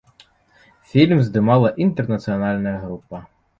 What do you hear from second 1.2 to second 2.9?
здымала інтэрнацыянальная